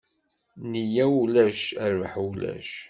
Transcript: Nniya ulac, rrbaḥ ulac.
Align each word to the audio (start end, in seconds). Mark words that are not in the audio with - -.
Nniya 0.69 1.05
ulac, 1.21 1.61
rrbaḥ 1.91 2.13
ulac. 2.27 2.69